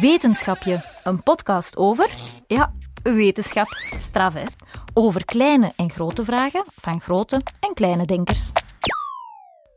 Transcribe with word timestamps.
Wetenschapje, 0.00 0.84
een 1.02 1.22
podcast 1.22 1.76
over, 1.76 2.10
ja, 2.46 2.72
wetenschap, 3.02 3.66
straf 3.98 4.34
hè. 4.34 4.42
Over 4.94 5.24
kleine 5.24 5.72
en 5.76 5.90
grote 5.90 6.24
vragen 6.24 6.64
van 6.80 7.00
grote 7.00 7.40
en 7.60 7.74
kleine 7.74 8.04
denkers. 8.04 8.50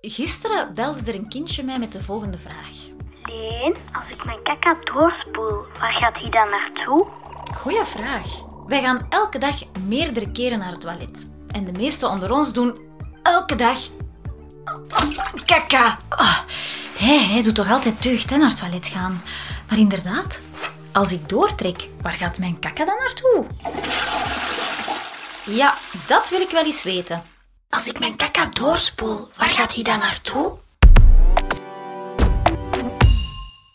Gisteren 0.01 0.73
belde 0.73 0.99
er 1.05 1.15
een 1.15 1.29
kindje 1.29 1.63
mij 1.63 1.79
met 1.79 1.91
de 1.91 2.03
volgende 2.03 2.37
vraag. 2.37 2.77
Leen, 3.23 3.75
als 3.93 4.09
ik 4.09 4.25
mijn 4.25 4.43
kaka 4.43 4.73
doorspoel, 4.73 5.65
waar 5.79 5.93
gaat 5.93 6.13
hij 6.13 6.29
dan 6.29 6.49
naartoe? 6.49 7.07
Goeie 7.55 7.85
vraag. 7.85 8.27
Wij 8.67 8.81
gaan 8.81 9.05
elke 9.09 9.37
dag 9.37 9.55
meerdere 9.87 10.31
keren 10.31 10.59
naar 10.59 10.71
het 10.71 10.81
toilet. 10.81 11.31
En 11.47 11.65
de 11.65 11.71
meesten 11.71 12.09
onder 12.09 12.31
ons 12.31 12.53
doen 12.53 12.77
elke 13.23 13.55
dag 13.55 13.77
kaka. 15.45 15.97
Oh, 16.09 16.37
hij, 16.97 17.23
hij 17.23 17.43
doet 17.43 17.55
toch 17.55 17.71
altijd 17.71 18.03
deugd 18.03 18.29
hè, 18.29 18.37
naar 18.37 18.49
het 18.49 18.57
toilet 18.57 18.87
gaan. 18.87 19.21
Maar 19.69 19.77
inderdaad, 19.79 20.41
als 20.91 21.11
ik 21.11 21.29
doortrek, 21.29 21.89
waar 22.01 22.13
gaat 22.13 22.39
mijn 22.39 22.59
kaka 22.59 22.85
dan 22.85 22.97
naartoe? 22.97 23.45
Ja, 25.55 25.73
dat 26.07 26.29
wil 26.29 26.41
ik 26.41 26.49
wel 26.49 26.65
eens 26.65 26.83
weten. 26.83 27.23
Als 27.69 27.87
ik 27.87 27.99
mijn 27.99 28.15
kaka 28.15 28.45
doorspoel, 28.45 29.27
waar 29.37 29.49
gaat 29.49 29.73
hij 29.75 29.83
dan 29.83 29.99
naartoe? 29.99 30.57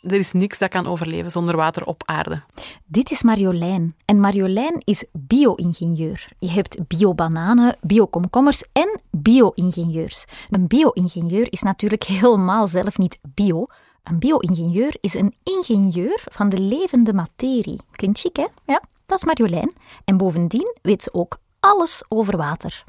Er 0.03 0.19
is 0.19 0.33
niks 0.33 0.59
dat 0.59 0.71
kan 0.71 0.87
overleven 0.87 1.31
zonder 1.31 1.57
water 1.57 1.85
op 1.85 2.03
aarde. 2.07 2.43
Dit 2.85 3.11
is 3.11 3.23
Marjolein. 3.23 3.95
En 4.05 4.21
Marjolein 4.21 4.83
is 4.85 5.05
bio-ingenieur. 5.13 6.29
Je 6.39 6.51
hebt 6.51 6.89
bio-bananen, 6.89 7.77
bio-komkommers 7.81 8.63
en 8.73 9.01
bio-ingenieurs. 9.11 10.25
Een 10.51 10.67
bio-ingenieur 10.67 11.53
is 11.53 11.63
natuurlijk 11.63 12.05
helemaal 12.21 12.67
zelf 12.67 12.99
niet 12.99 13.19
bio. 13.23 13.67
Een 14.03 14.19
bio-ingenieur 14.19 14.97
is 15.01 15.15
een 15.15 15.35
ingenieur 15.43 16.23
van 16.31 16.49
de 16.49 16.59
levende 16.59 17.13
materie. 17.13 17.81
Klinkt 17.93 18.19
chic, 18.19 18.37
hè? 18.37 18.47
Ja, 18.67 18.83
dat 19.07 19.19
is 19.19 19.25
Marjolein. 19.25 19.73
En 20.05 20.17
bovendien 20.17 20.77
weet 20.83 21.03
ze 21.03 21.15
ook 21.15 21.39
alles 21.61 22.03
over 22.09 22.37
water. 22.37 22.85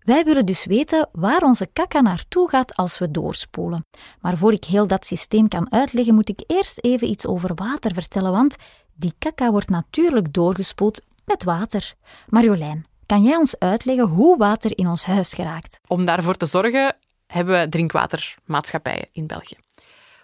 Wij 0.00 0.24
willen 0.24 0.46
dus 0.46 0.64
weten 0.64 1.08
waar 1.12 1.42
onze 1.42 1.68
kaka 1.72 2.00
naartoe 2.00 2.48
gaat 2.48 2.76
als 2.76 2.98
we 2.98 3.10
doorspoelen. 3.10 3.86
Maar 4.20 4.36
voor 4.36 4.52
ik 4.52 4.64
heel 4.64 4.86
dat 4.86 5.06
systeem 5.06 5.48
kan 5.48 5.72
uitleggen, 5.72 6.14
moet 6.14 6.28
ik 6.28 6.42
eerst 6.46 6.78
even 6.80 7.08
iets 7.08 7.26
over 7.26 7.54
water 7.54 7.94
vertellen, 7.94 8.32
want 8.32 8.56
die 8.94 9.12
kaka 9.18 9.50
wordt 9.50 9.68
natuurlijk 9.68 10.32
doorgespoeld 10.32 11.02
met 11.24 11.44
water. 11.44 11.94
Marjolein, 12.28 12.84
kan 13.06 13.22
jij 13.22 13.36
ons 13.36 13.58
uitleggen 13.58 14.06
hoe 14.06 14.36
water 14.36 14.78
in 14.78 14.88
ons 14.88 15.04
huis 15.04 15.32
geraakt? 15.32 15.80
Om 15.86 16.04
daarvoor 16.04 16.36
te 16.36 16.46
zorgen 16.46 16.96
hebben 17.26 17.60
we 17.60 17.68
drinkwatermaatschappijen 17.68 19.08
in 19.12 19.26
België. 19.26 19.56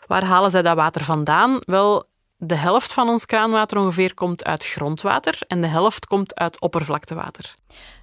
Waar 0.06 0.25
halen 0.25 0.50
zij 0.50 0.62
dat 0.62 0.77
water 0.77 1.05
vandaan? 1.05 1.58
Wel, 1.64 2.05
de 2.36 2.55
helft 2.55 2.92
van 2.92 3.08
ons 3.08 3.27
kraanwater 3.27 3.78
ongeveer 3.78 4.14
komt 4.14 4.45
uit 4.45 4.64
grondwater 4.64 5.39
en 5.47 5.61
de 5.61 5.67
helft 5.67 6.06
komt 6.06 6.34
uit 6.34 6.61
oppervlaktewater. 6.61 7.55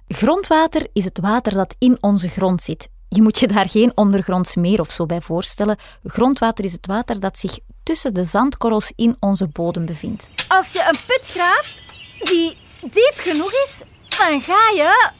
Grondwater 0.08 0.88
is 0.92 1.04
het 1.04 1.18
water 1.20 1.54
dat 1.54 1.74
in 1.78 1.98
onze 2.00 2.28
grond 2.28 2.62
zit. 2.62 2.88
Je 3.08 3.22
moet 3.22 3.38
je 3.38 3.46
daar 3.46 3.68
geen 3.68 3.92
ondergronds 3.94 4.54
meer 4.54 4.80
of 4.80 4.90
zo 4.90 5.06
bij 5.06 5.20
voorstellen. 5.20 5.76
Grondwater 6.04 6.64
is 6.64 6.72
het 6.72 6.86
water 6.86 7.20
dat 7.20 7.38
zich 7.38 7.58
tussen 7.82 8.14
de 8.14 8.24
zandkorrels 8.24 8.92
in 8.96 9.16
onze 9.20 9.48
bodem 9.52 9.86
bevindt. 9.86 10.30
Als 10.48 10.72
je 10.72 10.84
een 10.88 10.98
put 11.06 11.30
graaft 11.30 11.82
die 12.22 12.56
diep 12.80 13.14
genoeg 13.14 13.52
is, 13.52 13.74
dan 14.18 14.40
ga 14.40 14.70
je, 14.74 15.10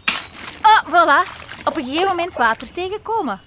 oh, 0.62 0.88
voilà, 0.88 1.30
op 1.64 1.76
een 1.76 1.84
gegeven 1.84 2.08
moment 2.08 2.34
water 2.34 2.72
tegenkomen. 2.72 3.40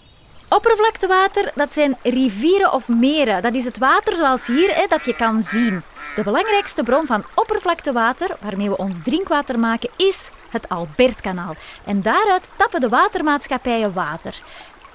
Oppervlaktewater, 0.53 1.51
dat 1.55 1.73
zijn 1.73 1.97
rivieren 2.03 2.73
of 2.73 2.87
meren. 2.87 3.41
Dat 3.41 3.53
is 3.53 3.65
het 3.65 3.77
water 3.77 4.15
zoals 4.15 4.47
hier, 4.47 4.75
hè, 4.75 4.85
dat 4.87 5.05
je 5.05 5.15
kan 5.15 5.43
zien. 5.43 5.83
De 6.15 6.23
belangrijkste 6.23 6.83
bron 6.83 7.05
van 7.05 7.23
oppervlaktewater, 7.35 8.37
waarmee 8.41 8.69
we 8.69 8.77
ons 8.77 9.01
drinkwater 9.03 9.59
maken, 9.59 9.89
is 9.97 10.29
het 10.49 10.69
Albertkanaal. 10.69 11.55
En 11.85 12.01
daaruit 12.01 12.49
tappen 12.55 12.81
de 12.81 12.89
watermaatschappijen 12.89 13.93
water. 13.93 14.41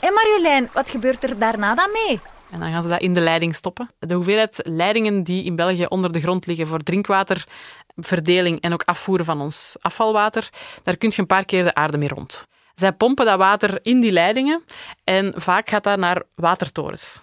En 0.00 0.12
Marjolein, 0.12 0.71
wat 0.72 0.91
gebeurt 0.91 1.22
er 1.22 1.38
daarna 1.38 1.75
dan 1.75 1.91
mee? 1.93 2.21
En 2.50 2.61
dan 2.61 2.71
gaan 2.71 2.82
ze 2.82 2.88
dat 2.88 3.00
in 3.00 3.15
de 3.15 3.21
leiding 3.21 3.55
stoppen. 3.55 3.91
De 3.99 4.15
hoeveelheid 4.15 4.61
leidingen 4.65 5.22
die 5.22 5.44
in 5.44 5.56
België 5.56 5.87
onder 5.88 6.12
de 6.12 6.21
grond 6.21 6.47
liggen 6.47 6.66
voor 6.66 6.82
drinkwaterverdeling 6.82 8.61
en 8.61 8.72
ook 8.72 8.82
afvoeren 8.84 9.25
van 9.25 9.41
ons 9.41 9.77
afvalwater, 9.81 10.49
daar 10.82 10.97
kun 10.97 11.11
je 11.15 11.21
een 11.21 11.27
paar 11.27 11.44
keer 11.44 11.65
de 11.65 11.75
aarde 11.75 11.99
mee 11.99 12.09
rond. 12.09 12.47
Zij 12.78 12.93
pompen 12.93 13.27
dat 13.27 13.39
water 13.39 13.78
in 13.83 14.00
die 14.00 14.12
leidingen 14.12 14.62
en 15.05 15.33
vaak 15.37 15.69
gaat 15.69 15.84
dat 15.84 15.99
naar 15.99 16.22
watertorens. 16.34 17.21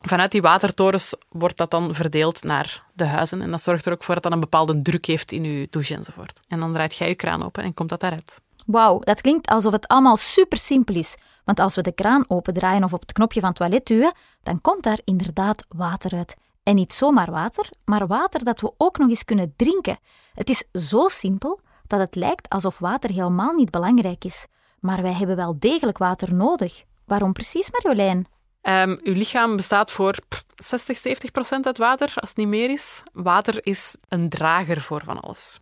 Vanuit 0.00 0.32
die 0.32 0.42
watertorens 0.42 1.14
wordt 1.28 1.56
dat 1.56 1.70
dan 1.70 1.94
verdeeld 1.94 2.42
naar 2.42 2.82
de 2.94 3.04
huizen. 3.04 3.42
En 3.42 3.50
dat 3.50 3.62
zorgt 3.62 3.86
er 3.86 3.92
ook 3.92 4.02
voor 4.02 4.14
dat 4.14 4.22
dat 4.22 4.32
een 4.32 4.40
bepaalde 4.40 4.82
druk 4.82 5.06
heeft 5.06 5.32
in 5.32 5.44
je 5.44 5.68
douche 5.70 5.94
enzovoort. 5.94 6.40
En 6.48 6.60
dan 6.60 6.72
draait 6.72 6.96
jij 6.96 7.08
je 7.08 7.14
kraan 7.14 7.44
open 7.44 7.62
en 7.62 7.74
komt 7.74 7.88
dat 7.88 8.00
daaruit. 8.00 8.40
Wauw, 8.66 8.98
dat 8.98 9.20
klinkt 9.20 9.46
alsof 9.46 9.72
het 9.72 9.86
allemaal 9.86 10.16
super 10.16 10.58
simpel 10.58 10.94
is. 10.94 11.16
Want 11.44 11.60
als 11.60 11.74
we 11.74 11.82
de 11.82 11.92
kraan 11.92 12.24
opendraaien 12.28 12.84
of 12.84 12.92
op 12.92 13.00
het 13.00 13.12
knopje 13.12 13.40
van 13.40 13.48
het 13.48 13.58
toilet 13.58 13.86
duwen, 13.86 14.12
dan 14.42 14.60
komt 14.60 14.82
daar 14.82 15.00
inderdaad 15.04 15.66
water 15.68 16.12
uit. 16.12 16.36
En 16.62 16.74
niet 16.74 16.92
zomaar 16.92 17.30
water, 17.30 17.68
maar 17.84 18.06
water 18.06 18.44
dat 18.44 18.60
we 18.60 18.72
ook 18.76 18.98
nog 18.98 19.08
eens 19.08 19.24
kunnen 19.24 19.54
drinken. 19.56 19.98
Het 20.34 20.50
is 20.50 20.64
zo 20.88 21.08
simpel 21.08 21.60
dat 21.86 22.00
het 22.00 22.14
lijkt 22.14 22.48
alsof 22.48 22.78
water 22.78 23.10
helemaal 23.10 23.52
niet 23.52 23.70
belangrijk 23.70 24.24
is. 24.24 24.46
Maar 24.80 25.02
wij 25.02 25.12
hebben 25.12 25.36
wel 25.36 25.58
degelijk 25.58 25.98
water 25.98 26.34
nodig. 26.34 26.84
Waarom 27.04 27.32
precies, 27.32 27.70
Marjolein? 27.70 28.26
Um, 28.62 29.00
uw 29.02 29.12
lichaam 29.12 29.56
bestaat 29.56 29.90
voor 29.90 30.14
60, 30.56 30.96
70 30.96 31.30
procent 31.30 31.66
uit 31.66 31.78
water, 31.78 32.12
als 32.14 32.28
het 32.28 32.38
niet 32.38 32.48
meer 32.48 32.70
is. 32.70 33.02
Water 33.12 33.66
is 33.66 33.96
een 34.08 34.28
drager 34.28 34.80
voor 34.80 35.04
van 35.04 35.20
alles. 35.20 35.60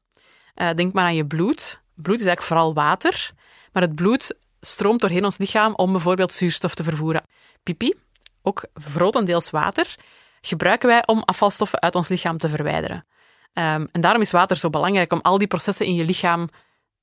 Uh, 0.55 0.71
denk 0.71 0.93
maar 0.93 1.05
aan 1.05 1.15
je 1.15 1.27
bloed. 1.27 1.83
Bloed 1.95 2.21
is 2.21 2.27
eigenlijk 2.27 2.43
vooral 2.43 2.75
water, 2.75 3.31
maar 3.73 3.83
het 3.83 3.95
bloed 3.95 4.39
stroomt 4.61 5.01
doorheen 5.01 5.25
ons 5.25 5.39
lichaam 5.39 5.75
om 5.75 5.93
bijvoorbeeld 5.93 6.33
zuurstof 6.33 6.75
te 6.75 6.83
vervoeren. 6.83 7.23
Pipi, 7.63 7.95
ook 8.43 8.67
grotendeels 8.75 9.51
water, 9.51 9.95
gebruiken 10.41 10.89
wij 10.89 11.07
om 11.07 11.23
afvalstoffen 11.23 11.81
uit 11.81 11.95
ons 11.95 12.09
lichaam 12.09 12.39
te 12.39 12.49
verwijderen. 12.49 13.07
Um, 13.53 13.89
en 13.93 14.01
daarom 14.01 14.21
is 14.21 14.31
water 14.31 14.57
zo 14.57 14.71
belangrijk 14.71 15.13
om 15.13 15.21
al 15.23 15.39
die 15.39 15.47
processen 15.47 15.87
in 15.87 15.95
je 15.95 16.05
lichaam 16.05 16.49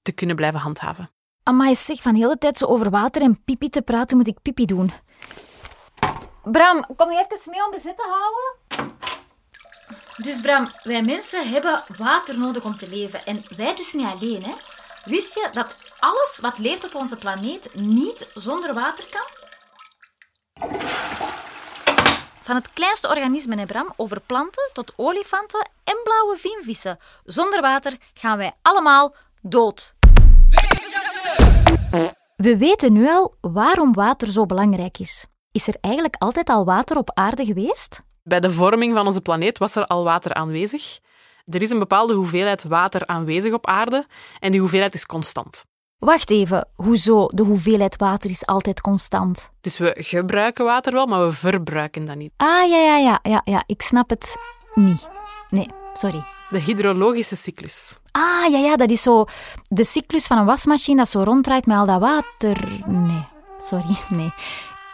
te 0.01 0.11
kunnen 0.11 0.35
blijven 0.35 0.59
handhaven. 0.59 1.09
Amai, 1.43 1.75
zeg, 1.75 2.01
van 2.01 2.13
de 2.13 2.19
hele 2.19 2.37
tijd 2.37 2.57
zo 2.57 2.65
over 2.65 2.89
water 2.89 3.21
en 3.21 3.43
pipi 3.43 3.69
te 3.69 3.81
praten, 3.81 4.17
moet 4.17 4.27
ik 4.27 4.41
pipi 4.41 4.65
doen. 4.65 4.91
Bram, 6.43 6.85
kom 6.95 7.11
je 7.11 7.25
even 7.29 7.51
mee 7.51 7.65
om 7.65 7.71
bezit 7.71 7.97
te 7.97 8.07
houden? 8.09 8.95
Dus 10.17 10.41
Bram, 10.41 10.71
wij 10.83 11.03
mensen 11.03 11.49
hebben 11.49 11.83
water 11.97 12.39
nodig 12.39 12.63
om 12.63 12.77
te 12.77 12.89
leven. 12.89 13.25
En 13.25 13.43
wij 13.57 13.75
dus 13.75 13.93
niet 13.93 14.05
alleen, 14.05 14.43
hè? 14.43 14.53
Wist 15.05 15.33
je 15.33 15.49
dat 15.53 15.75
alles 15.99 16.39
wat 16.41 16.57
leeft 16.57 16.83
op 16.83 16.95
onze 16.95 17.17
planeet 17.17 17.75
niet 17.75 18.31
zonder 18.33 18.73
water 18.73 19.05
kan? 19.09 19.27
Van 22.41 22.55
het 22.55 22.73
kleinste 22.73 23.07
organisme, 23.07 23.55
hè 23.55 23.65
Bram, 23.65 23.93
over 23.95 24.21
planten 24.21 24.69
tot 24.73 24.93
olifanten 24.95 25.69
en 25.83 25.99
blauwe 26.03 26.37
vinvissen. 26.37 26.99
Zonder 27.23 27.61
water 27.61 27.97
gaan 28.13 28.37
wij 28.37 28.53
allemaal 28.61 29.15
dood. 29.41 29.93
We 32.35 32.57
weten 32.57 32.93
nu 32.93 33.07
al 33.07 33.35
waarom 33.41 33.93
water 33.93 34.27
zo 34.27 34.45
belangrijk 34.45 34.99
is. 34.99 35.25
Is 35.51 35.67
er 35.67 35.75
eigenlijk 35.81 36.15
altijd 36.17 36.49
al 36.49 36.65
water 36.65 36.97
op 36.97 37.11
aarde 37.13 37.45
geweest? 37.45 37.99
Bij 38.23 38.39
de 38.39 38.51
vorming 38.51 38.95
van 38.95 39.05
onze 39.05 39.21
planeet 39.21 39.57
was 39.57 39.75
er 39.75 39.85
al 39.85 40.03
water 40.03 40.33
aanwezig. 40.33 40.99
Er 41.45 41.61
is 41.61 41.69
een 41.69 41.79
bepaalde 41.79 42.13
hoeveelheid 42.13 42.63
water 42.63 43.05
aanwezig 43.07 43.53
op 43.53 43.67
aarde 43.67 44.05
en 44.39 44.51
die 44.51 44.59
hoeveelheid 44.59 44.93
is 44.93 45.05
constant. 45.05 45.65
Wacht 45.97 46.29
even, 46.29 46.67
hoezo 46.75 47.27
de 47.27 47.43
hoeveelheid 47.43 47.95
water 47.95 48.29
is 48.29 48.45
altijd 48.45 48.81
constant? 48.81 49.49
Dus 49.61 49.77
we 49.77 49.95
gebruiken 49.97 50.65
water 50.65 50.93
wel, 50.93 51.05
maar 51.05 51.25
we 51.25 51.31
verbruiken 51.31 52.05
dat 52.05 52.15
niet. 52.15 52.31
Ah, 52.37 52.69
ja, 52.69 52.77
ja, 52.77 52.97
ja, 52.97 53.19
ja, 53.23 53.41
ja. 53.43 53.63
ik 53.65 53.81
snap 53.81 54.09
het 54.09 54.35
niet. 54.73 55.07
Nee, 55.49 55.67
sorry. 55.93 56.23
De 56.49 56.59
hydrologische 56.59 57.35
cyclus. 57.35 57.97
Ah, 58.15 58.51
ja, 58.51 58.57
ja, 58.57 58.75
dat 58.75 58.89
is 58.89 59.01
zo 59.01 59.25
de 59.67 59.83
cyclus 59.83 60.27
van 60.27 60.37
een 60.37 60.45
wasmachine 60.45 60.97
dat 60.97 61.09
zo 61.09 61.21
ronddraait 61.21 61.65
met 61.65 61.77
al 61.77 61.85
dat 61.85 61.99
water. 61.99 62.57
Nee, 62.85 63.25
sorry, 63.57 63.97
nee. 64.17 64.31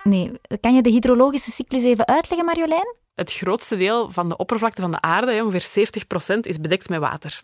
Nee, 0.04 0.32
kan 0.60 0.76
je 0.76 0.82
de 0.82 0.90
hydrologische 0.90 1.52
cyclus 1.52 1.84
even 1.84 2.08
uitleggen, 2.08 2.46
Marjolein? 2.46 2.96
Het 3.16 3.34
grootste 3.34 3.78
deel 3.78 4.10
van 4.10 4.30
de 4.30 4.38
oppervlakte 4.38 4.82
van 4.82 4.92
de 4.92 5.02
aarde, 5.02 5.44
ongeveer 5.44 5.88
70%, 6.36 6.40
is 6.40 6.60
bedekt 6.60 6.90
met 6.90 7.00
water. 7.00 7.42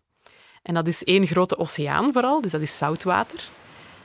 En 0.63 0.73
dat 0.73 0.87
is 0.87 1.03
één 1.03 1.27
grote 1.27 1.57
oceaan 1.57 2.13
vooral, 2.13 2.41
dus 2.41 2.51
dat 2.51 2.61
is 2.61 2.77
zoutwater. 2.77 3.49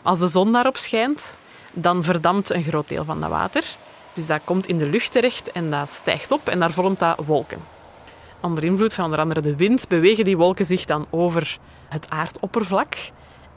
Als 0.02 0.18
de 0.18 0.26
zon 0.26 0.52
daarop 0.52 0.76
schijnt, 0.76 1.36
dan 1.72 2.04
verdampt 2.04 2.50
een 2.50 2.62
groot 2.62 2.88
deel 2.88 3.04
van 3.04 3.20
dat 3.20 3.30
water. 3.30 3.64
Dus 4.12 4.26
dat 4.26 4.40
komt 4.44 4.66
in 4.66 4.78
de 4.78 4.86
lucht 4.86 5.12
terecht 5.12 5.52
en 5.52 5.70
dat 5.70 5.90
stijgt 5.90 6.32
op 6.32 6.48
en 6.48 6.58
daar 6.58 6.72
vormt 6.72 6.98
dat 6.98 7.18
wolken. 7.26 7.60
Onder 8.40 8.64
invloed 8.64 8.94
van 8.94 9.04
onder 9.04 9.20
andere 9.20 9.40
de 9.40 9.56
wind 9.56 9.88
bewegen 9.88 10.24
die 10.24 10.36
wolken 10.36 10.66
zich 10.66 10.84
dan 10.84 11.06
over 11.10 11.58
het 11.88 12.06
aardoppervlak. 12.08 12.94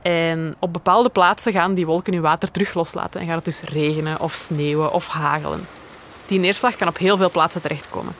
En 0.01 0.55
op 0.59 0.73
bepaalde 0.73 1.09
plaatsen 1.09 1.51
gaan 1.51 1.73
die 1.73 1.85
wolken 1.85 2.13
hun 2.13 2.21
water 2.21 2.51
terug 2.51 2.73
loslaten 2.73 3.21
en 3.21 3.27
gaat 3.27 3.35
het 3.35 3.45
dus 3.45 3.61
regenen 3.61 4.19
of 4.19 4.33
sneeuwen 4.33 4.91
of 4.91 5.07
hagelen. 5.07 5.67
Die 6.25 6.39
neerslag 6.39 6.75
kan 6.75 6.87
op 6.87 6.97
heel 6.97 7.17
veel 7.17 7.31
plaatsen 7.31 7.61
terechtkomen. 7.61 8.15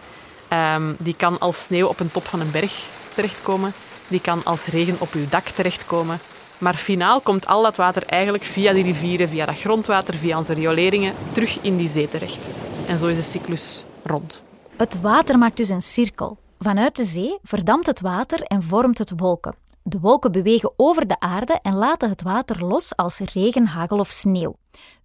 Ehm, 0.47 0.93
die 0.99 1.15
kan 1.15 1.39
als 1.39 1.63
sneeuw 1.63 1.87
op 1.87 1.99
een 1.99 2.11
top 2.11 2.25
van 2.25 2.39
een 2.39 2.51
berg 2.51 2.85
terechtkomen. 3.13 3.73
Die 4.07 4.21
kan 4.21 4.43
als 4.43 4.65
regen 4.65 4.95
op 4.99 5.13
uw 5.13 5.27
dak 5.29 5.47
terechtkomen. 5.47 6.19
Maar 6.57 6.73
finaal 6.73 7.21
komt 7.21 7.47
al 7.47 7.61
dat 7.63 7.75
water 7.75 8.03
eigenlijk 8.05 8.43
via 8.43 8.73
die 8.73 8.83
rivieren, 8.83 9.29
via 9.29 9.45
dat 9.45 9.59
grondwater, 9.59 10.13
via 10.13 10.37
onze 10.37 10.53
rioleringen, 10.53 11.13
terug 11.31 11.59
in 11.61 11.75
die 11.75 11.87
zee 11.87 12.07
terecht. 12.07 12.51
En 12.87 12.97
zo 12.97 13.07
is 13.07 13.15
de 13.15 13.21
cyclus 13.21 13.83
rond. 14.03 14.43
Het 14.77 15.01
water 15.01 15.37
maakt 15.37 15.57
dus 15.57 15.69
een 15.69 15.81
cirkel. 15.81 16.37
Vanuit 16.63 16.95
de 16.95 17.03
zee 17.03 17.39
verdampt 17.41 17.85
het 17.85 18.01
water 18.01 18.41
en 18.41 18.63
vormt 18.63 18.97
het 18.97 19.13
wolken. 19.15 19.55
De 19.81 19.99
wolken 19.99 20.31
bewegen 20.31 20.73
over 20.75 21.07
de 21.07 21.19
aarde 21.19 21.53
en 21.53 21.75
laten 21.75 22.09
het 22.09 22.21
water 22.21 22.65
los 22.65 22.95
als 22.95 23.19
regen, 23.19 23.65
hagel 23.65 23.99
of 23.99 24.09
sneeuw. 24.09 24.55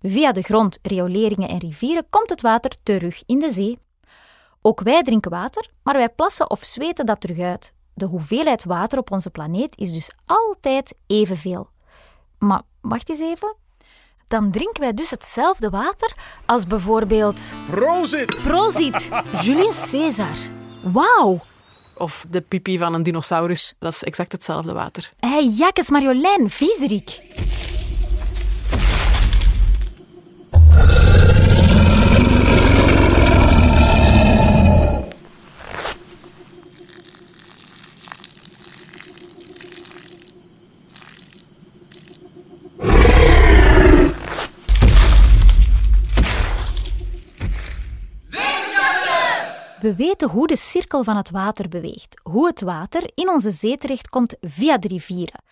Via 0.01 0.33
de 0.33 0.43
grond, 0.43 0.79
rioleringen 0.83 1.49
en 1.49 1.59
rivieren 1.59 2.07
komt 2.11 2.31
het 2.31 2.41
water 2.41 2.73
terug 2.83 3.23
in 3.27 3.39
de 3.39 3.51
zee. 3.51 3.79
Ook 4.63 4.81
wij 4.81 5.03
drinken 5.03 5.31
water, 5.31 5.71
maar 5.83 5.95
wij 5.95 6.09
plassen 6.09 6.51
of 6.51 6.65
zweten 6.65 7.07
dat 7.07 7.21
terug 7.21 7.39
uit. 7.39 7.73
De 7.95 8.07
hoeveelheid 8.07 8.65
water 8.65 8.99
op 8.99 9.11
onze 9.11 9.31
planeet 9.31 9.79
is 9.79 9.93
dus 9.93 10.13
altijd 10.27 10.95
evenveel. 11.07 11.69
Maar 12.39 12.63
wacht 12.81 13.09
eens 13.09 13.21
even. 13.21 13.57
Dan 14.27 14.51
drinken 14.51 14.83
wij 14.83 14.95
dus 14.95 15.11
hetzelfde 15.11 15.71
water 15.71 16.17
als 16.47 16.67
bijvoorbeeld. 16.67 17.53
Prozit! 17.71 18.37
Prozit! 18.43 19.09
Julius 19.43 19.91
Caesar. 19.91 20.58
Wauw! 20.83 21.41
Of 21.95 22.27
de 22.31 22.41
pipi 22.41 22.79
van 22.79 22.95
een 22.95 23.03
dinosaurus. 23.03 23.75
Dat 23.79 23.93
is 23.93 24.05
exact 24.05 24.33
hetzelfde 24.33 24.73
water. 24.73 25.13
Hé, 25.21 25.29
hey, 25.29 25.45
Jakkes 25.45 25.89
Marjolein, 25.89 26.51
viezerik. 26.51 27.21
We 49.89 49.95
weten 49.95 50.29
hoe 50.29 50.47
de 50.47 50.57
cirkel 50.57 51.05
van 51.05 51.17
het 51.17 51.31
water 51.31 51.69
beweegt, 51.69 52.21
hoe 52.23 52.47
het 52.47 52.61
water 52.61 53.11
in 53.15 53.29
onze 53.29 53.51
zee 53.51 53.77
terechtkomt 53.77 54.37
via 54.41 54.79
de 54.79 54.89
rivieren. 54.89 55.43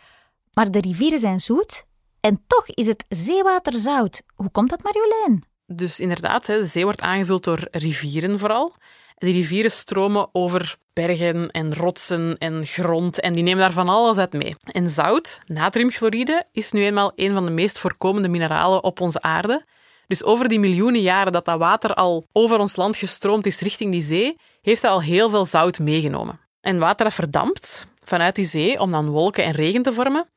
Maar 0.52 0.70
de 0.70 0.80
rivieren 0.80 1.18
zijn 1.18 1.40
zoet 1.40 1.84
en 2.20 2.42
toch 2.46 2.66
is 2.66 2.86
het 2.86 3.04
zeewater 3.08 3.72
zout. 3.72 4.22
Hoe 4.34 4.50
komt 4.50 4.70
dat, 4.70 4.82
Marjolein? 4.82 5.44
Dus 5.66 6.00
inderdaad, 6.00 6.46
de 6.46 6.66
zee 6.66 6.84
wordt 6.84 7.00
aangevuld 7.00 7.44
door 7.44 7.68
rivieren 7.70 8.38
vooral. 8.38 8.74
Die 9.14 9.32
rivieren 9.32 9.70
stromen 9.70 10.28
over 10.32 10.76
bergen 10.92 11.50
en 11.50 11.74
rotsen 11.74 12.36
en 12.38 12.66
grond 12.66 13.20
en 13.20 13.32
die 13.32 13.42
nemen 13.42 13.60
daar 13.60 13.72
van 13.72 13.88
alles 13.88 14.18
uit 14.18 14.32
mee. 14.32 14.56
En 14.60 14.88
zout, 14.88 15.40
natriumchloride, 15.46 16.46
is 16.52 16.72
nu 16.72 16.84
eenmaal 16.84 17.12
een 17.14 17.32
van 17.32 17.44
de 17.44 17.52
meest 17.52 17.78
voorkomende 17.78 18.28
mineralen 18.28 18.84
op 18.84 19.00
onze 19.00 19.22
aarde. 19.22 19.64
Dus 20.06 20.24
over 20.24 20.48
die 20.48 20.60
miljoenen 20.60 21.00
jaren 21.00 21.32
dat 21.32 21.44
dat 21.44 21.58
water 21.58 21.94
al 21.94 22.26
over 22.32 22.58
ons 22.58 22.76
land 22.76 22.96
gestroomd 22.96 23.46
is 23.46 23.60
richting 23.60 23.92
die 23.92 24.02
zee, 24.02 24.36
heeft 24.62 24.82
dat 24.82 24.90
al 24.90 25.02
heel 25.02 25.30
veel 25.30 25.44
zout 25.44 25.78
meegenomen. 25.78 26.40
En 26.60 26.78
water 26.78 27.04
dat 27.04 27.14
verdampt 27.14 27.88
vanuit 28.04 28.34
die 28.34 28.46
zee 28.46 28.80
om 28.80 28.90
dan 28.90 29.08
wolken 29.08 29.44
en 29.44 29.52
regen 29.52 29.82
te 29.82 29.92
vormen, 29.92 30.28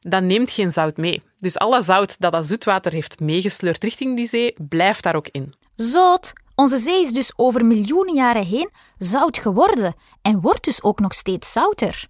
dat 0.00 0.22
neemt 0.22 0.50
geen 0.50 0.70
zout 0.70 0.96
mee. 0.96 1.22
Dus 1.38 1.58
alle 1.58 1.82
zout 1.82 2.16
dat 2.18 2.32
dat 2.32 2.46
zoetwater 2.46 2.92
heeft 2.92 3.20
meegesleurd 3.20 3.84
richting 3.84 4.16
die 4.16 4.26
zee, 4.26 4.54
blijft 4.68 5.02
daar 5.02 5.16
ook 5.16 5.28
in. 5.30 5.54
Zout! 5.76 6.32
Onze 6.56 6.76
zee 6.76 7.00
is 7.00 7.12
dus 7.12 7.32
over 7.36 7.64
miljoenen 7.64 8.14
jaren 8.14 8.44
heen 8.44 8.70
zout 8.98 9.38
geworden 9.38 9.94
en 10.22 10.40
wordt 10.40 10.64
dus 10.64 10.82
ook 10.82 11.00
nog 11.00 11.14
steeds 11.14 11.52
zouter. 11.52 12.06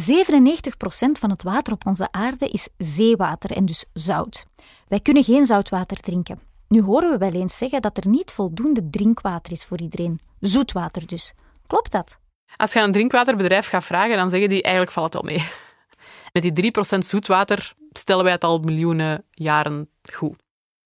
97% 0.00 1.18
van 1.18 1.30
het 1.30 1.42
water 1.42 1.72
op 1.72 1.86
onze 1.86 2.12
aarde 2.12 2.48
is 2.48 2.68
zeewater 2.76 3.50
en 3.50 3.64
dus 3.66 3.84
zout. 3.92 4.46
Wij 4.88 5.00
kunnen 5.00 5.24
geen 5.24 5.46
zoutwater 5.46 5.96
drinken. 5.96 6.40
Nu 6.68 6.82
horen 6.82 7.10
we 7.10 7.18
wel 7.18 7.32
eens 7.32 7.58
zeggen 7.58 7.82
dat 7.82 7.96
er 7.96 8.08
niet 8.08 8.32
voldoende 8.32 8.90
drinkwater 8.90 9.52
is 9.52 9.64
voor 9.64 9.80
iedereen. 9.80 10.20
Zoetwater 10.40 11.06
dus. 11.06 11.32
Klopt 11.66 11.92
dat? 11.92 12.18
Als 12.56 12.72
je 12.72 12.78
aan 12.78 12.84
een 12.84 12.92
drinkwaterbedrijf 12.92 13.68
gaat 13.68 13.84
vragen, 13.84 14.16
dan 14.16 14.30
zeggen 14.30 14.48
die 14.48 14.62
eigenlijk 14.62 14.92
valt 14.94 15.12
het 15.12 15.22
al 15.22 15.28
mee. 15.28 15.48
Met 16.32 16.54
die 16.54 16.72
3% 16.94 16.98
zoetwater 16.98 17.74
stellen 17.92 18.24
wij 18.24 18.32
het 18.32 18.44
al 18.44 18.58
miljoenen 18.58 19.24
jaren 19.30 19.88
goed. 20.12 20.36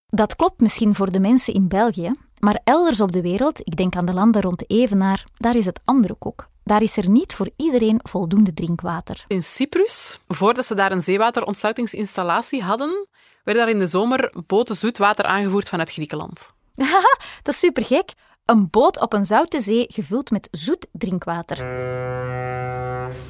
Dat 0.07 0.37
klopt 0.37 0.61
misschien 0.61 0.95
voor 0.95 1.13
de 1.13 1.21
mensen 1.21 1.55
in 1.55 1.69
België, 1.69 2.13
maar 2.41 2.61
elders 2.65 3.01
op 3.01 3.13
de 3.13 3.23
wereld, 3.23 3.61
ik 3.61 3.77
denk 3.77 3.97
aan 3.97 4.07
de 4.07 4.13
landen 4.13 4.43
rond 4.43 4.59
de 4.59 4.65
Evenaar, 4.67 5.25
daar 5.37 5.57
is 5.57 5.65
het 5.65 5.81
andere 5.85 6.15
koek. 6.15 6.49
Daar 6.65 6.83
is 6.83 6.97
er 6.97 7.09
niet 7.09 7.35
voor 7.35 7.51
iedereen 7.57 8.01
voldoende 8.03 8.55
drinkwater. 8.55 9.25
In 9.27 9.43
Cyprus, 9.43 10.19
voordat 10.29 10.67
ze 10.67 10.75
daar 10.75 10.93
een 10.93 11.01
zeewaterontsluitingsinstallatie 11.01 12.63
hadden, 12.63 13.07
werden 13.45 13.65
daar 13.65 13.73
in 13.73 13.79
de 13.79 13.87
zomer 13.87 14.33
boten 14.47 14.77
zoetwater 14.77 15.25
aangevoerd 15.25 15.69
vanuit 15.69 15.91
Griekenland. 15.93 16.53
Haha, 16.77 17.19
dat 17.43 17.55
is 17.55 17.61
supergek. 17.61 18.13
Een 18.45 18.71
boot 18.71 19.01
op 19.01 19.13
een 19.13 19.25
zoute 19.25 19.61
zee 19.61 19.87
gevuld 19.89 20.31
met 20.31 20.49
zoet 20.51 20.87
drinkwater. 20.93 21.57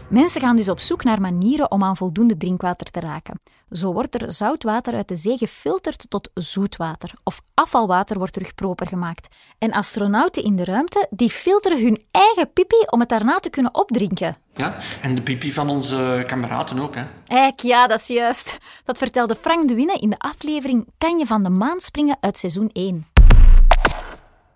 Mensen 0.08 0.40
gaan 0.40 0.56
dus 0.56 0.68
op 0.68 0.80
zoek 0.80 1.04
naar 1.04 1.20
manieren 1.20 1.70
om 1.70 1.84
aan 1.84 1.96
voldoende 1.96 2.36
drinkwater 2.36 2.90
te 2.90 3.00
raken. 3.00 3.40
Zo 3.70 3.92
wordt 3.92 4.22
er 4.22 4.32
zoutwater 4.32 4.94
uit 4.94 5.08
de 5.08 5.14
zee 5.14 5.38
gefilterd 5.38 6.10
tot 6.10 6.30
zoetwater, 6.34 7.12
of 7.24 7.42
afvalwater 7.54 8.18
wordt 8.18 8.32
terug 8.32 8.54
proper 8.54 8.86
gemaakt. 8.86 9.28
En 9.58 9.72
astronauten 9.72 10.44
in 10.44 10.56
de 10.56 10.64
ruimte 10.64 11.06
die 11.10 11.30
filteren 11.30 11.82
hun 11.82 12.04
eigen 12.10 12.52
pipi 12.52 12.76
om 12.90 13.00
het 13.00 13.08
daarna 13.08 13.38
te 13.38 13.50
kunnen 13.50 13.74
opdrinken. 13.74 14.36
Ja, 14.54 14.76
en 15.02 15.14
de 15.14 15.22
pipi 15.22 15.52
van 15.52 15.70
onze 15.70 16.24
kameraden 16.26 16.78
ook, 16.78 16.94
hè? 16.94 17.04
Eik, 17.26 17.60
ja, 17.60 17.86
dat 17.86 17.98
is 17.98 18.06
juist. 18.06 18.58
Dat 18.84 18.98
vertelde 18.98 19.36
Frank 19.36 19.68
de 19.68 19.74
Winne 19.74 19.98
in 19.98 20.10
de 20.10 20.18
aflevering 20.18 20.88
Kan 20.98 21.18
je 21.18 21.26
van 21.26 21.42
de 21.42 21.50
maan 21.50 21.80
springen 21.80 22.16
uit 22.20 22.38
seizoen 22.38 22.70
1. 22.72 23.06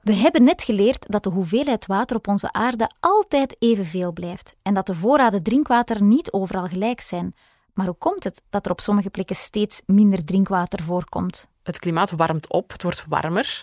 We 0.09 0.15
hebben 0.15 0.45
net 0.45 0.63
geleerd 0.63 1.05
dat 1.09 1.23
de 1.23 1.31
hoeveelheid 1.31 1.87
water 1.87 2.17
op 2.17 2.29
onze 2.29 2.53
aarde 2.53 2.91
altijd 3.01 3.57
evenveel 3.59 4.13
blijft 4.13 4.55
en 4.63 4.75
dat 4.75 4.87
de 4.87 4.95
voorraden 4.95 5.43
drinkwater 5.43 6.03
niet 6.03 6.33
overal 6.33 6.67
gelijk 6.67 7.01
zijn. 7.01 7.35
Maar 7.75 7.87
hoe 7.87 7.95
komt 7.99 8.25
het 8.25 8.43
dat 8.51 8.65
er 8.65 8.73
op 8.73 8.81
sommige 8.81 9.11
plekken 9.11 9.37
steeds 9.37 9.83
minder 9.87 10.25
drinkwater 10.25 10.83
voorkomt? 10.83 11.49
Het 11.63 11.79
klimaat 11.79 12.11
warmt 12.11 12.51
op, 12.51 12.73
het 12.73 12.83
wordt 12.83 13.05
warmer. 13.09 13.63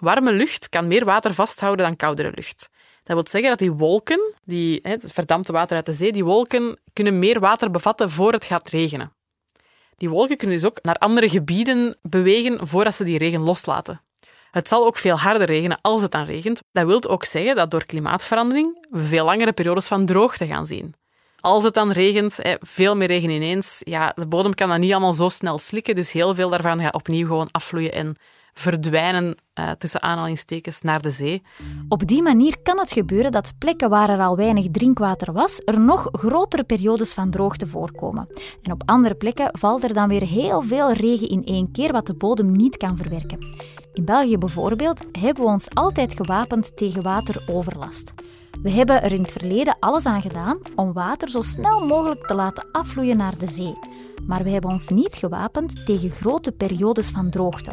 Warme 0.00 0.32
lucht 0.32 0.68
kan 0.68 0.86
meer 0.86 1.04
water 1.04 1.34
vasthouden 1.34 1.86
dan 1.86 1.96
koudere 1.96 2.30
lucht. 2.34 2.70
Dat 3.02 3.16
wil 3.16 3.26
zeggen 3.26 3.50
dat 3.50 3.58
die 3.58 3.72
wolken, 3.72 4.34
die, 4.44 4.80
het 4.82 5.12
verdampte 5.12 5.52
water 5.52 5.76
uit 5.76 5.86
de 5.86 5.92
zee, 5.92 6.12
die 6.12 6.24
wolken 6.24 6.78
kunnen 6.92 7.18
meer 7.18 7.40
water 7.40 7.70
bevatten 7.70 8.10
voor 8.10 8.32
het 8.32 8.44
gaat 8.44 8.68
regenen. 8.68 9.12
Die 9.96 10.08
wolken 10.08 10.36
kunnen 10.36 10.56
dus 10.56 10.66
ook 10.66 10.78
naar 10.82 10.96
andere 10.96 11.28
gebieden 11.28 11.96
bewegen 12.02 12.66
voordat 12.66 12.94
ze 12.94 13.04
die 13.04 13.18
regen 13.18 13.40
loslaten. 13.40 14.00
Het 14.56 14.68
zal 14.68 14.86
ook 14.86 14.96
veel 14.96 15.16
harder 15.18 15.46
regenen 15.46 15.78
als 15.80 16.02
het 16.02 16.10
dan 16.10 16.24
regent. 16.24 16.62
Dat 16.72 16.86
wil 16.86 17.08
ook 17.08 17.24
zeggen 17.24 17.56
dat 17.56 17.70
door 17.70 17.86
klimaatverandering 17.86 18.86
we 18.90 19.04
veel 19.04 19.24
langere 19.24 19.52
periodes 19.52 19.86
van 19.86 20.06
droogte 20.06 20.46
gaan 20.46 20.66
zien. 20.66 20.94
Als 21.40 21.64
het 21.64 21.74
dan 21.74 21.90
regent, 21.90 22.38
veel 22.60 22.96
meer 22.96 23.08
regen 23.08 23.30
ineens, 23.30 23.80
ja, 23.84 24.12
de 24.14 24.28
bodem 24.28 24.54
kan 24.54 24.68
dat 24.68 24.78
niet 24.78 24.92
allemaal 24.92 25.12
zo 25.12 25.28
snel 25.28 25.58
slikken, 25.58 25.94
dus 25.94 26.12
heel 26.12 26.34
veel 26.34 26.50
daarvan 26.50 26.80
gaat 26.80 26.94
opnieuw 26.94 27.26
gewoon 27.26 27.48
afvloeien 27.50 27.92
en 27.92 28.16
verdwijnen 28.52 29.36
uh, 29.54 29.70
tussen 29.70 30.02
aanhalingstekens 30.02 30.80
naar 30.80 31.02
de 31.02 31.10
zee. 31.10 31.42
Op 31.88 32.06
die 32.06 32.22
manier 32.22 32.56
kan 32.62 32.78
het 32.78 32.92
gebeuren 32.92 33.32
dat 33.32 33.52
plekken 33.58 33.90
waar 33.90 34.08
er 34.08 34.20
al 34.20 34.36
weinig 34.36 34.66
drinkwater 34.70 35.32
was, 35.32 35.60
er 35.64 35.80
nog 35.80 36.08
grotere 36.12 36.64
periodes 36.64 37.12
van 37.12 37.30
droogte 37.30 37.66
voorkomen. 37.66 38.28
En 38.62 38.72
op 38.72 38.82
andere 38.84 39.14
plekken 39.14 39.58
valt 39.58 39.82
er 39.82 39.92
dan 39.92 40.08
weer 40.08 40.26
heel 40.26 40.62
veel 40.62 40.92
regen 40.92 41.28
in 41.28 41.44
één 41.44 41.70
keer, 41.72 41.92
wat 41.92 42.06
de 42.06 42.14
bodem 42.14 42.52
niet 42.52 42.76
kan 42.76 42.96
verwerken. 42.96 43.38
In 43.96 44.04
België 44.04 44.38
bijvoorbeeld 44.38 45.04
hebben 45.12 45.44
we 45.44 45.50
ons 45.50 45.68
altijd 45.74 46.14
gewapend 46.14 46.76
tegen 46.76 47.02
wateroverlast. 47.02 48.12
We 48.62 48.70
hebben 48.70 49.02
er 49.02 49.12
in 49.12 49.22
het 49.22 49.32
verleden 49.32 49.76
alles 49.78 50.06
aan 50.06 50.22
gedaan 50.22 50.58
om 50.74 50.92
water 50.92 51.28
zo 51.28 51.40
snel 51.40 51.86
mogelijk 51.86 52.26
te 52.26 52.34
laten 52.34 52.66
afvloeien 52.72 53.16
naar 53.16 53.38
de 53.38 53.46
zee. 53.46 53.78
Maar 54.26 54.42
we 54.42 54.50
hebben 54.50 54.70
ons 54.70 54.88
niet 54.88 55.16
gewapend 55.16 55.86
tegen 55.86 56.10
grote 56.10 56.52
periodes 56.52 57.10
van 57.10 57.30
droogte. 57.30 57.70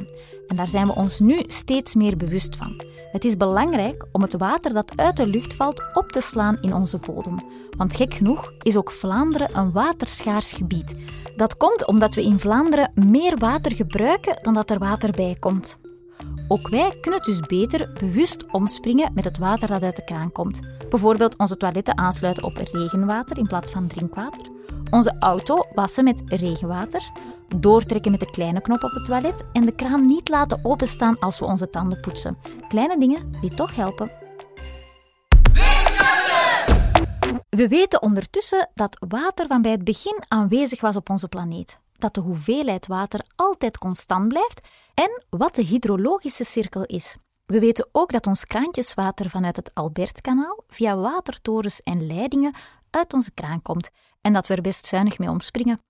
En 0.48 0.56
daar 0.56 0.68
zijn 0.68 0.88
we 0.88 0.96
ons 0.96 1.20
nu 1.20 1.44
steeds 1.48 1.96
meer 1.96 2.18
bewust 2.18 2.56
van. 2.56 2.82
Het 3.12 3.26
is 3.26 3.38
belangrijk 3.38 4.06
om 4.12 4.22
het 4.22 4.38
water 4.38 4.74
dat 4.74 4.98
uit 4.98 5.18
de 5.18 5.28
lucht 5.28 5.56
valt 5.56 5.84
op 5.94 6.12
te 6.12 6.22
slaan 6.22 6.58
in 6.62 6.74
onze 6.74 6.98
bodem. 6.98 7.38
Want 7.78 7.96
gek 7.96 8.14
genoeg 8.14 8.54
is 8.62 8.78
ook 8.78 8.92
Vlaanderen 8.92 9.58
een 9.58 9.72
waterschaars 9.72 10.54
gebied. 10.54 10.96
Dat 11.36 11.58
komt 11.58 11.88
omdat 11.88 12.14
we 12.14 12.24
in 12.24 12.40
Vlaanderen 12.40 12.92
meer 12.94 13.38
water 13.38 13.76
gebruiken 13.76 14.40
dan 14.42 14.54
dat 14.54 14.70
er 14.70 14.80
water 14.80 15.12
bij 15.12 15.38
komt. 15.40 15.82
Ook 16.48 16.70
wij 16.70 16.98
kunnen 17.02 17.22
dus 17.22 17.40
beter 17.40 17.94
bewust 17.94 18.52
omspringen 18.52 19.14
met 19.14 19.24
het 19.24 19.38
water 19.38 19.68
dat 19.68 19.84
uit 19.84 19.96
de 19.96 20.04
kraan 20.04 20.32
komt. 20.32 20.60
Bijvoorbeeld 20.90 21.38
onze 21.38 21.58
toiletten 21.58 21.98
aansluiten 21.98 22.44
op 22.44 22.58
regenwater 22.58 23.38
in 23.38 23.48
plaats 23.48 23.72
van 23.72 23.88
drinkwater. 23.88 24.48
Onze 24.92 25.16
auto 25.20 25.64
wassen 25.74 26.04
met 26.04 26.22
regenwater. 26.26 27.12
Doortrekken 27.58 28.12
met 28.12 28.20
de 28.20 28.32
kleine 28.32 28.62
knop 28.62 28.84
op 28.84 28.92
het 28.92 29.06
toilet 29.06 29.44
en 29.54 29.64
de 29.64 29.76
kraan 29.76 30.06
niet 30.06 30.30
laten 30.30 30.60
openstaan 30.64 31.20
als 31.20 31.40
we 31.40 31.46
onze 31.46 31.70
tanden 31.70 32.00
poetsen. 32.00 32.38
Kleine 32.68 33.00
dingen 33.00 33.36
die 33.40 33.54
toch 33.54 33.76
helpen. 33.76 34.12
We 37.50 37.68
weten 37.68 38.02
ondertussen 38.02 38.70
dat 38.74 39.06
water 39.10 39.48
van 39.48 39.62
bij 39.62 39.72
het 39.72 39.84
begin 39.84 40.24
aanwezig 40.28 40.82
was 40.82 40.96
op 40.96 41.10
onze 41.10 41.28
planeet, 41.28 41.78
dat 42.04 42.14
de 42.14 42.22
hoeveelheid 42.22 42.88
water 42.88 43.26
altijd 43.36 43.78
constant 43.78 44.28
blijft 44.28 44.62
en 44.94 45.24
wat 45.30 45.56
de 45.56 45.64
hydrologische 45.64 46.44
cirkel 46.44 46.84
is. 46.84 47.18
We 47.46 47.60
weten 47.60 47.90
ook 47.92 48.12
dat 48.12 48.28
ons 48.28 48.46
kraantjeswater 48.46 49.30
vanuit 49.30 49.56
het 49.56 49.74
Albertkanaal 49.74 50.64
via 50.68 50.98
watertorens 50.98 51.82
en 51.82 52.08
leidingen 52.08 52.54
uit 52.90 53.14
onze 53.14 53.32
kraan 53.32 53.62
komt 53.62 53.90
en 54.22 54.34
dat 54.34 54.48
we 54.48 54.56
er 54.56 54.62
best 54.62 54.88
zuinig 54.88 55.20
mee 55.20 55.30
omspringen. 55.30 55.82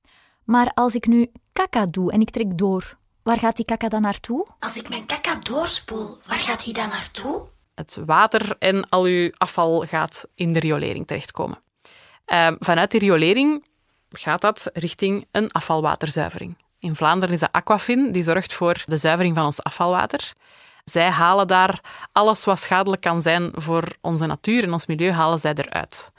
Maar 0.43 0.71
als 0.73 0.95
ik 0.95 1.07
nu 1.07 1.31
kaka 1.53 1.85
doe 1.85 2.11
en 2.11 2.21
ik 2.21 2.29
trek 2.29 2.57
door, 2.57 2.95
waar 3.23 3.39
gaat 3.39 3.55
die 3.55 3.65
kaka 3.65 3.87
dan 3.87 4.01
naartoe? 4.01 4.47
Als 4.59 4.77
ik 4.77 4.89
mijn 4.89 5.05
kaka 5.05 5.35
doorspoel, 5.35 6.17
waar 6.27 6.37
gaat 6.37 6.63
hij 6.63 6.73
dan 6.73 6.89
naartoe? 6.89 7.47
Het 7.75 7.99
water 8.05 8.55
en 8.59 8.89
al 8.89 9.03
uw 9.03 9.31
afval 9.37 9.81
gaat 9.81 10.25
in 10.35 10.53
de 10.53 10.59
riolering 10.59 11.07
terechtkomen. 11.07 11.61
Uh, 12.27 12.51
vanuit 12.59 12.91
die 12.91 12.99
riolering 12.99 13.65
gaat 14.17 14.41
dat 14.41 14.69
richting 14.73 15.27
een 15.31 15.51
afvalwaterzuivering. 15.51 16.57
In 16.79 16.95
Vlaanderen 16.95 17.33
is 17.33 17.39
dat 17.39 17.51
Aquafin, 17.51 18.11
die 18.11 18.23
zorgt 18.23 18.53
voor 18.53 18.83
de 18.85 18.97
zuivering 18.97 19.35
van 19.35 19.45
ons 19.45 19.63
afvalwater. 19.63 20.33
Zij 20.83 21.09
halen 21.09 21.47
daar 21.47 21.79
alles 22.11 22.45
wat 22.45 22.59
schadelijk 22.59 23.01
kan 23.01 23.21
zijn 23.21 23.51
voor 23.53 23.83
onze 24.01 24.25
natuur 24.25 24.63
en 24.63 24.73
ons 24.73 24.85
milieu, 24.85 25.11
halen 25.11 25.39
zij 25.39 25.53
eruit. 25.53 26.11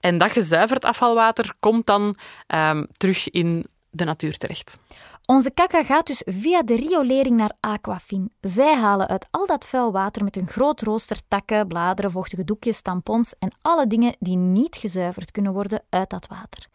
En 0.00 0.18
dat 0.18 0.30
gezuiverd 0.30 0.84
afvalwater 0.84 1.54
komt 1.60 1.86
dan 1.86 2.16
um, 2.46 2.86
terug 2.92 3.30
in 3.30 3.66
de 3.90 4.04
natuur 4.04 4.36
terecht. 4.36 4.78
Onze 5.26 5.50
kaka 5.50 5.84
gaat 5.84 6.06
dus 6.06 6.22
via 6.24 6.62
de 6.62 6.76
riolering 6.76 7.36
naar 7.36 7.52
Aquafin. 7.60 8.32
Zij 8.40 8.74
halen 8.74 9.08
uit 9.08 9.26
al 9.30 9.46
dat 9.46 9.66
vuil 9.66 9.92
water 9.92 10.24
met 10.24 10.36
een 10.36 10.46
groot 10.46 10.82
rooster 10.82 11.20
takken, 11.28 11.66
bladeren, 11.66 12.10
vochtige 12.10 12.44
doekjes, 12.44 12.82
tampons 12.82 13.34
en 13.38 13.52
alle 13.62 13.86
dingen 13.86 14.16
die 14.18 14.36
niet 14.36 14.76
gezuiverd 14.76 15.30
kunnen 15.30 15.52
worden 15.52 15.82
uit 15.88 16.10
dat 16.10 16.26
water. 16.26 16.66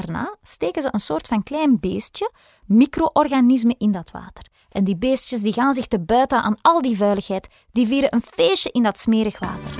Daarna 0.00 0.34
steken 0.42 0.82
ze 0.82 0.88
een 0.90 1.00
soort 1.00 1.26
van 1.26 1.42
klein 1.42 1.80
beestje, 1.80 2.30
micro-organismen, 2.66 3.74
in 3.78 3.92
dat 3.92 4.10
water. 4.10 4.44
En 4.68 4.84
die 4.84 4.96
beestjes 4.96 5.42
die 5.42 5.52
gaan 5.52 5.74
zich 5.74 5.86
te 5.86 6.00
buiten 6.00 6.42
aan 6.42 6.56
al 6.62 6.82
die 6.82 6.96
vuiligheid. 6.96 7.48
Die 7.72 7.86
vieren 7.86 8.14
een 8.14 8.22
feestje 8.22 8.70
in 8.70 8.82
dat 8.82 8.98
smerig 8.98 9.38
water. 9.38 9.70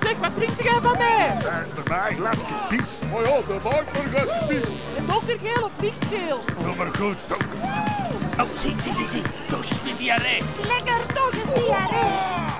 Zeg, 0.00 0.18
wat 0.18 0.34
drinkt 0.34 0.62
jij 0.62 0.80
van 0.80 0.96
mij? 0.98 1.36
Bij 1.42 1.84
mij 1.88 2.14
glasje 2.14 2.44
pies. 2.68 3.00
Oh 3.12 3.20
ja, 3.24 3.58
maar 3.64 3.78
een 3.78 4.10
glasje 4.10 4.44
pies. 4.48 4.68
En 4.96 5.06
donkergeel 5.06 5.64
of 5.64 5.72
lichtgeel? 5.80 6.38
Doe 6.62 6.74
maar 6.76 6.94
goed, 6.94 7.16
donker. 7.26 7.58
Oh, 8.38 8.58
zie, 8.58 8.80
zie, 8.80 8.94
zie, 8.94 9.06
zie. 9.06 9.22
Doosjes 9.48 9.82
met 9.82 9.98
diarree. 9.98 10.42
Lekker 10.66 11.14
doosjes 11.14 11.54
diarree. 11.54 12.59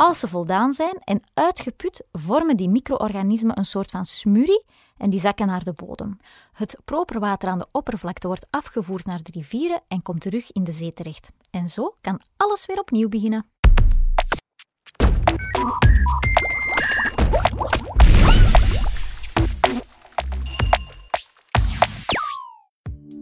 Als 0.00 0.18
ze 0.18 0.28
voldaan 0.28 0.72
zijn 0.72 0.98
en 1.04 1.22
uitgeput, 1.34 2.04
vormen 2.12 2.56
die 2.56 2.68
micro-organismen 2.68 3.58
een 3.58 3.64
soort 3.64 3.90
van 3.90 4.04
smurrie 4.04 4.64
en 4.96 5.10
die 5.10 5.20
zakken 5.20 5.46
naar 5.46 5.64
de 5.64 5.72
bodem. 5.72 6.18
Het 6.52 6.76
properwater 6.84 7.48
aan 7.48 7.58
de 7.58 7.66
oppervlakte 7.72 8.26
wordt 8.26 8.46
afgevoerd 8.50 9.04
naar 9.04 9.22
de 9.22 9.30
rivieren 9.32 9.82
en 9.88 10.02
komt 10.02 10.20
terug 10.20 10.52
in 10.52 10.64
de 10.64 10.72
zee 10.72 10.92
terecht. 10.92 11.28
En 11.50 11.68
zo 11.68 11.94
kan 12.00 12.20
alles 12.36 12.66
weer 12.66 12.78
opnieuw 12.78 13.08
beginnen. 13.08 13.46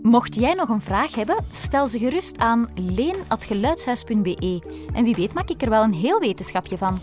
Mocht 0.09 0.35
jij 0.35 0.55
nog 0.55 0.69
een 0.69 0.81
vraag 0.81 1.15
hebben, 1.15 1.45
stel 1.51 1.87
ze 1.87 1.99
gerust 1.99 2.39
aan 2.39 2.69
leen.geluidshuis.be 2.75 4.63
en 4.93 5.05
wie 5.05 5.15
weet 5.15 5.35
maak 5.35 5.51
ik 5.51 5.63
er 5.63 5.71
wel 5.71 5.83
een 5.83 5.95
heel 5.95 6.21
wetenschapje 6.21 6.77
van. 6.77 6.99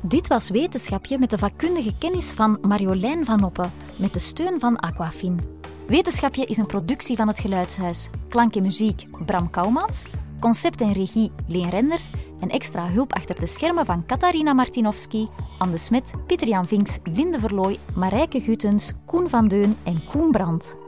Dit 0.00 0.26
was 0.26 0.50
Wetenschapje 0.50 1.18
met 1.18 1.30
de 1.30 1.38
vakkundige 1.38 1.92
kennis 1.98 2.32
van 2.32 2.58
Marjolein 2.68 3.24
van 3.24 3.44
Oppen, 3.44 3.72
met 3.96 4.12
de 4.12 4.18
steun 4.18 4.60
van 4.60 4.76
Aquafin. 4.76 5.40
Wetenschapje 5.86 6.44
is 6.44 6.56
een 6.56 6.66
productie 6.66 7.16
van 7.16 7.28
het 7.28 7.40
Geluidshuis. 7.40 8.08
Klank 8.28 8.56
en 8.56 8.62
muziek 8.62 9.06
Bram 9.26 9.50
Kouwmans, 9.50 10.04
concept 10.40 10.80
en 10.80 10.92
regie 10.92 11.32
Leen 11.46 11.68
Renders 11.68 12.10
en 12.40 12.48
extra 12.48 12.88
hulp 12.88 13.12
achter 13.12 13.40
de 13.40 13.46
schermen 13.46 13.86
van 13.86 14.06
Katarina 14.06 14.52
Martinovski, 14.52 15.26
Anne 15.58 15.78
Smet, 15.78 16.12
Pieter-Jan 16.26 16.66
Vinks, 16.66 16.98
Linde 17.04 17.38
Verlooy, 17.38 17.78
Marijke 17.94 18.40
Gutens, 18.40 18.92
Koen 19.04 19.28
van 19.28 19.48
Deun 19.48 19.76
en 19.84 20.00
Koen 20.10 20.30
Brandt. 20.30 20.87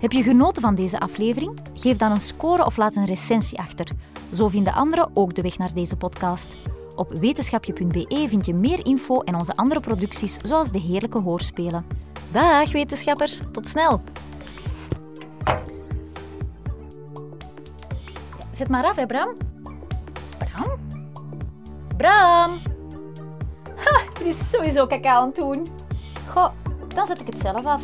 Heb 0.00 0.12
je 0.12 0.22
genoten 0.22 0.62
van 0.62 0.74
deze 0.74 1.00
aflevering? 1.00 1.58
Geef 1.74 1.96
dan 1.96 2.12
een 2.12 2.20
score 2.20 2.64
of 2.64 2.76
laat 2.76 2.96
een 2.96 3.06
recensie 3.06 3.58
achter. 3.58 3.86
Zo 4.32 4.48
vinden 4.48 4.72
anderen 4.72 5.10
ook 5.14 5.34
de 5.34 5.42
weg 5.42 5.58
naar 5.58 5.74
deze 5.74 5.96
podcast. 5.96 6.56
Op 6.96 7.12
wetenschapje.be 7.12 8.26
vind 8.28 8.46
je 8.46 8.54
meer 8.54 8.86
info 8.86 9.20
en 9.20 9.34
onze 9.34 9.56
andere 9.56 9.80
producties, 9.80 10.36
zoals 10.36 10.70
de 10.70 10.80
heerlijke 10.80 11.18
hoorspelen. 11.18 11.86
Dag 12.32 12.72
wetenschappers, 12.72 13.40
tot 13.52 13.66
snel! 13.66 14.00
Zet 18.52 18.68
maar 18.68 18.84
af, 18.84 18.96
hè, 18.96 19.06
Bram? 19.06 19.36
Bram? 20.38 20.70
Bram! 21.96 22.50
Ha, 23.76 24.02
is 24.24 24.50
sowieso 24.50 24.86
cacao 24.86 25.16
aan 25.16 25.26
het 25.26 25.36
doen. 25.36 25.66
Goh, 26.26 26.50
dan 26.94 27.06
zet 27.06 27.20
ik 27.20 27.26
het 27.26 27.40
zelf 27.40 27.64
af. 27.64 27.82